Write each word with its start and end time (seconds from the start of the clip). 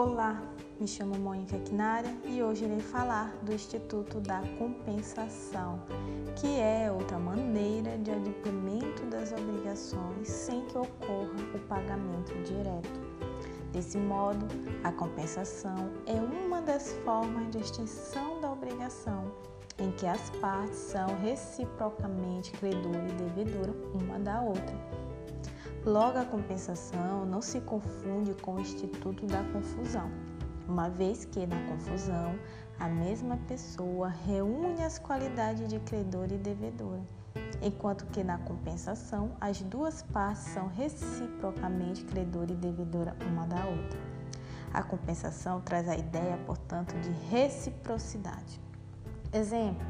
Olá, 0.00 0.40
me 0.78 0.86
chamo 0.86 1.18
Mônica 1.18 1.58
Quinara 1.58 2.06
e 2.24 2.40
hoje 2.40 2.64
irei 2.64 2.78
falar 2.78 3.36
do 3.42 3.52
Instituto 3.52 4.20
da 4.20 4.40
Compensação, 4.56 5.82
que 6.36 6.60
é 6.60 6.88
outra 6.88 7.18
maneira 7.18 7.98
de 7.98 8.12
adimplemento 8.12 9.04
das 9.06 9.32
obrigações 9.32 10.28
sem 10.28 10.64
que 10.66 10.78
ocorra 10.78 11.34
o 11.52 11.58
pagamento 11.66 12.32
direto. 12.44 13.00
Desse 13.72 13.98
modo, 13.98 14.46
a 14.84 14.92
compensação 14.92 15.90
é 16.06 16.14
uma 16.14 16.62
das 16.62 16.92
formas 17.04 17.50
de 17.50 17.58
extinção 17.58 18.40
da 18.40 18.52
obrigação 18.52 19.24
em 19.80 19.90
que 19.90 20.06
as 20.06 20.30
partes 20.38 20.78
são 20.78 21.08
reciprocamente 21.20 22.52
credora 22.52 23.04
e 23.04 23.12
devedora 23.14 23.74
uma 23.92 24.16
da 24.20 24.42
outra 24.42 24.97
Logo, 25.84 26.18
a 26.18 26.24
compensação 26.24 27.24
não 27.24 27.40
se 27.40 27.60
confunde 27.60 28.34
com 28.42 28.56
o 28.56 28.60
instituto 28.60 29.26
da 29.26 29.42
confusão, 29.52 30.10
uma 30.68 30.90
vez 30.90 31.24
que 31.24 31.46
na 31.46 31.56
confusão 31.68 32.38
a 32.78 32.88
mesma 32.88 33.36
pessoa 33.48 34.08
reúne 34.08 34.84
as 34.84 34.98
qualidades 34.98 35.68
de 35.68 35.78
credor 35.80 36.26
e 36.32 36.36
devedor, 36.36 36.98
enquanto 37.62 38.06
que 38.06 38.22
na 38.22 38.38
compensação 38.38 39.30
as 39.40 39.62
duas 39.62 40.02
partes 40.02 40.42
são 40.42 40.68
reciprocamente 40.68 42.04
credor 42.04 42.50
e 42.50 42.54
devedora 42.54 43.16
uma 43.30 43.46
da 43.46 43.64
outra. 43.64 43.98
A 44.74 44.82
compensação 44.82 45.60
traz 45.60 45.88
a 45.88 45.96
ideia, 45.96 46.38
portanto, 46.44 46.92
de 47.00 47.10
reciprocidade. 47.30 48.60
Exemplo: 49.32 49.86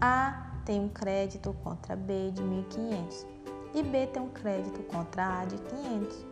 A 0.00 0.60
tem 0.64 0.80
um 0.80 0.88
crédito 0.88 1.52
contra 1.62 1.94
B 1.94 2.30
de 2.30 2.42
1.500 2.42 3.26
e 3.74 3.82
B 3.82 4.06
tem 4.06 4.22
um 4.22 4.28
crédito 4.28 4.82
contra 4.84 5.40
A 5.40 5.44
de 5.44 5.56
500. 5.58 6.26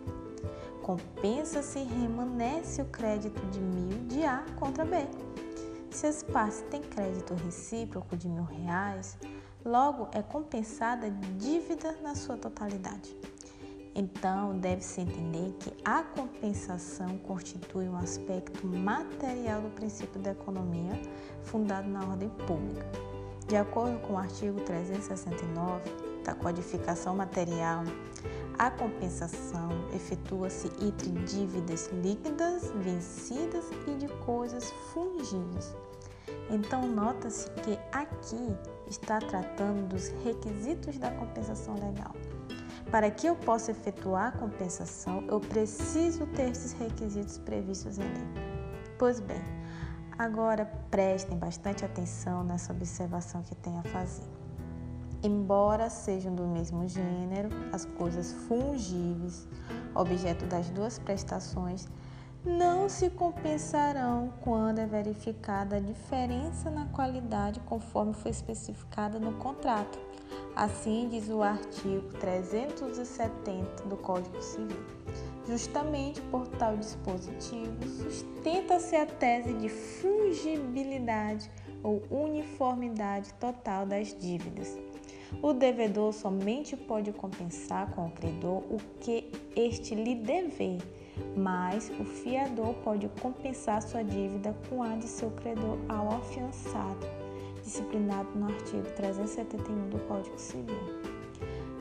Compensa-se 0.83 1.79
e 1.79 1.85
remanece 1.85 2.83
o 2.83 2.87
crédito 2.87 3.41
de 3.47 3.61
mil 3.61 4.07
de 4.07 4.25
A 4.25 4.45
contra 4.59 4.85
B. 4.85 5.07
Se 5.91 6.07
as 6.07 6.23
partes 6.23 6.63
têm 6.71 6.81
crédito 6.81 7.35
recíproco 7.35 8.17
de 8.17 8.29
mil 8.29 8.45
reais, 8.45 9.19
logo 9.65 10.09
é 10.13 10.23
compensada 10.23 11.07
a 11.07 11.11
dívida 11.39 11.97
na 12.03 12.15
sua 12.15 12.37
totalidade. 12.37 13.17
Então, 13.95 14.57
deve-se 14.57 15.01
entender 15.01 15.53
que 15.59 15.73
a 15.85 16.03
compensação 16.03 17.19
constitui 17.19 17.89
um 17.89 17.97
aspecto 17.97 18.67
material 18.67 19.61
do 19.63 19.71
princípio 19.71 20.21
da 20.21 20.31
economia 20.31 20.93
fundado 21.43 21.89
na 21.89 22.01
ordem 22.07 22.29
pública. 22.47 22.87
De 23.49 23.57
acordo 23.57 23.99
com 23.99 24.15
o 24.15 24.19
artigo 24.19 24.61
369, 24.61 26.10
da 26.25 26.35
codificação 26.35 27.17
material, 27.17 27.85
a 28.59 28.71
compensação 28.71 29.71
efetua-se 29.95 30.71
entre 30.83 31.11
dívidas 31.25 31.89
líquidas, 31.93 32.71
vencidas 32.77 33.65
e 33.87 33.95
de 33.95 34.09
coisas 34.25 34.71
fungíveis. 34.93 35.75
Então, 36.51 36.87
nota-se 36.87 37.49
que 37.63 37.79
aqui 37.93 38.55
está 38.89 39.19
tratando 39.19 39.89
dos 39.89 40.09
requisitos 40.25 40.99
da 40.99 41.11
compensação 41.13 41.75
legal. 41.75 42.15
Para 42.91 43.11
que 43.11 43.27
eu 43.27 43.37
possa 43.37 43.71
efetuar 43.71 44.29
a 44.29 44.33
compensação, 44.33 45.25
eu 45.29 45.41
preciso 45.41 46.27
ter 46.27 46.51
esses 46.51 46.73
requisitos 46.73 47.39
previstos 47.39 47.99
em 47.99 48.03
lei. 48.03 48.45
Pois 48.99 49.21
bem, 49.21 49.43
agora 50.19 50.67
prestem 50.91 51.39
bastante 51.39 51.85
atenção 51.85 52.43
nessa 52.43 52.73
observação 52.73 53.43
que 53.43 53.55
tenho 53.55 53.79
a 53.79 53.85
fazer. 53.85 54.40
Embora 55.23 55.91
sejam 55.91 56.35
do 56.35 56.47
mesmo 56.47 56.89
gênero, 56.89 57.51
as 57.73 57.85
coisas 57.85 58.33
fungíveis, 58.49 59.47
objeto 59.95 60.47
das 60.47 60.71
duas 60.71 60.99
prestações, 60.99 61.87
não 62.43 62.89
se 62.89 63.11
compensarão 63.11 64.33
quando 64.41 64.79
é 64.79 64.87
verificada 64.87 65.77
a 65.77 65.81
diferença 65.81 66.71
na 66.71 66.87
qualidade 66.87 67.61
conforme 67.61 68.15
foi 68.15 68.31
especificada 68.31 69.21
no 69.21 69.33
contrato. 69.33 69.99
Assim 70.57 71.07
diz 71.11 71.29
o 71.29 71.43
artigo 71.43 72.09
370 72.19 73.85
do 73.85 73.99
Código 73.99 74.41
Civil. 74.41 74.83
Justamente 75.47 76.23
por 76.23 76.47
tal 76.47 76.79
dispositivo, 76.79 77.87
sustenta-se 77.87 78.97
a 78.97 79.05
tese 79.05 79.53
de 79.53 79.69
fungibilidade 79.69 81.51
ou 81.83 82.03
uniformidade 82.11 83.35
total 83.35 83.85
das 83.85 84.17
dívidas. 84.19 84.79
O 85.43 85.53
devedor 85.53 86.13
somente 86.13 86.77
pode 86.77 87.13
compensar 87.13 87.91
com 87.93 88.07
o 88.07 88.11
credor 88.11 88.59
o 88.71 88.77
que 89.01 89.31
este 89.57 89.95
lhe 89.95 90.15
dever, 90.15 90.79
mas 91.37 91.91
o 91.99 92.05
fiador 92.05 92.75
pode 92.85 93.09
compensar 93.21 93.81
sua 93.81 94.03
dívida 94.03 94.55
com 94.69 94.83
a 94.83 94.97
de 94.97 95.07
seu 95.07 95.31
credor 95.31 95.79
ao 95.89 96.09
afiançado, 96.09 97.07
disciplinado 97.63 98.29
no 98.35 98.47
artigo 98.47 98.85
371 98.97 99.89
do 99.89 99.99
Código 100.07 100.39
Civil. 100.39 101.01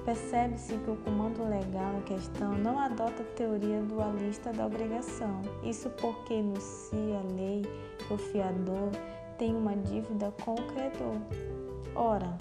Percebe-se 0.05 0.77
que 0.77 0.91
o 0.91 0.95
comando 0.97 1.43
legal 1.43 1.97
em 1.97 2.01
questão 2.01 2.53
não 2.53 2.79
adota 2.79 3.21
a 3.21 3.35
teoria 3.35 3.81
dualista 3.81 4.51
da 4.53 4.65
obrigação. 4.65 5.41
Isso 5.63 5.89
porque 6.01 6.35
enuncia 6.35 7.19
a 7.19 7.33
lei 7.33 7.61
que 8.07 8.13
o 8.13 8.17
fiador 8.17 8.89
tem 9.37 9.55
uma 9.55 9.75
dívida 9.75 10.33
com 10.43 10.53
o 10.53 10.67
credor. 10.67 11.15
Ora, 11.93 12.35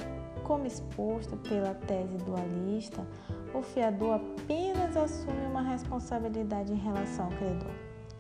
como 0.49 0.67
exposto 0.67 1.37
pela 1.37 1.75
tese 1.75 2.17
dualista, 2.25 3.07
o 3.55 3.61
fiador 3.61 4.15
apenas 4.15 4.97
assume 4.97 5.45
uma 5.45 5.61
responsabilidade 5.61 6.73
em 6.73 6.77
relação 6.77 7.27
ao 7.27 7.33
credor, 7.33 7.71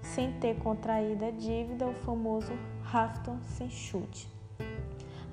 sem 0.03 0.31
ter 0.33 0.59
contraído 0.59 1.25
a 1.25 1.31
dívida, 1.31 1.87
o 1.87 1.95
famoso 1.95 2.53
rafton 2.83 3.39
sem 3.41 3.71
chute. 3.71 4.31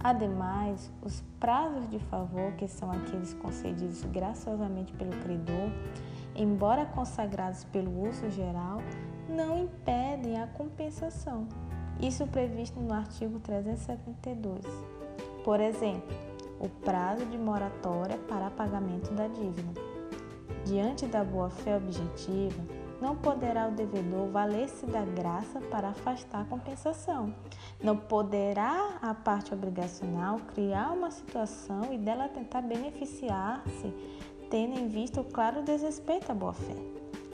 Ademais, 0.02 0.90
os 1.02 1.22
prazos 1.38 1.90
de 1.90 2.00
favor, 2.00 2.54
que 2.54 2.68
são 2.68 2.90
aqueles 2.90 3.34
concedidos 3.34 4.02
graciosamente 4.06 4.94
pelo 4.94 5.12
credor, 5.22 5.70
embora 6.34 6.86
consagrados 6.86 7.66
pelo 7.66 8.08
uso 8.08 8.30
geral, 8.30 8.78
não 9.28 9.58
impedem 9.64 10.42
a 10.42 10.48
compensação. 10.48 11.46
Isso 12.00 12.26
previsto 12.28 12.80
no 12.80 12.94
artigo 12.94 13.40
372. 13.40 14.64
Por 15.44 15.60
exemplo, 15.60 16.35
o 16.60 16.70
prazo 16.70 17.26
de 17.26 17.38
moratória 17.38 18.18
para 18.28 18.50
pagamento 18.50 19.12
da 19.14 19.28
dívida. 19.28 19.82
Diante 20.66 21.06
da 21.06 21.24
boa-fé 21.24 21.78
objetiva, 21.78 22.64
não 23.02 23.16
poderá 23.16 23.68
o 23.68 23.72
devedor 23.72 24.28
valer-se 24.30 24.86
da 24.86 25.04
graça 25.04 25.60
para 25.60 25.90
afastar 25.90 26.42
a 26.42 26.46
compensação. 26.46 27.34
Não 27.84 27.96
poderá 27.96 28.98
a 29.02 29.14
parte 29.14 29.54
obrigacional 29.54 30.40
criar 30.54 30.92
uma 30.92 31.12
situação 31.12 31.94
e 31.94 31.98
dela 31.98 32.30
tentar 32.30 32.62
beneficiar-se, 32.62 33.94
tendo 34.50 34.80
em 34.80 34.88
vista 34.88 35.22
o 35.22 35.26
claro 35.26 35.62
desrespeito 35.62 36.32
à 36.32 36.36
boa-fé. 36.36 36.76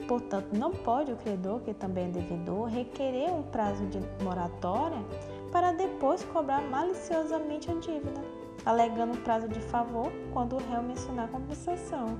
Portanto, 0.08 0.48
não 0.52 0.72
pode 0.72 1.12
o 1.12 1.16
credor, 1.16 1.60
que 1.60 1.72
também 1.72 2.06
é 2.06 2.08
devedor, 2.08 2.66
requerer 2.66 3.32
um 3.32 3.44
prazo 3.44 3.86
de 3.86 4.00
moratória 4.22 4.98
para 5.52 5.72
depois 5.72 6.24
cobrar 6.24 6.60
maliciosamente 6.62 7.70
a 7.70 7.74
dívida 7.74 8.41
alegando 8.64 9.18
prazo 9.18 9.48
de 9.48 9.60
favor 9.60 10.12
quando 10.32 10.56
o 10.56 10.58
réu 10.58 10.82
mencionar 10.82 11.28
compensação. 11.28 12.18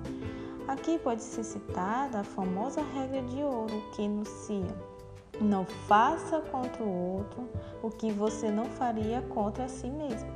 Aqui 0.68 0.98
pode 0.98 1.22
ser 1.22 1.44
citada 1.44 2.20
a 2.20 2.24
famosa 2.24 2.82
regra 2.94 3.22
de 3.22 3.42
ouro 3.42 3.82
que 3.94 4.02
enuncia: 4.02 4.74
não 5.40 5.64
faça 5.64 6.40
contra 6.40 6.82
o 6.82 7.16
outro 7.16 7.48
o 7.82 7.90
que 7.90 8.12
você 8.12 8.50
não 8.50 8.66
faria 8.66 9.22
contra 9.22 9.68
si 9.68 9.88
mesmo. 9.88 10.30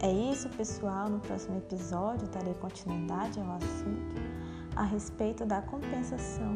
É 0.00 0.12
isso, 0.12 0.48
pessoal. 0.50 1.08
No 1.08 1.18
próximo 1.18 1.58
episódio 1.58 2.28
darei 2.28 2.54
continuidade 2.54 3.40
ao 3.40 3.52
assunto 3.52 4.14
a 4.76 4.84
respeito 4.84 5.44
da 5.44 5.60
compensação, 5.60 6.54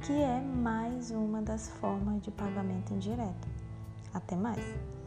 que 0.00 0.12
é 0.12 0.40
mais 0.40 1.10
uma 1.10 1.42
das 1.42 1.68
formas 1.68 2.22
de 2.22 2.30
pagamento 2.30 2.94
indireto. 2.94 3.46
Até 4.14 4.34
mais! 4.36 4.97